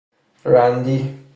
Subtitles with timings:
[0.45, 1.21] رندی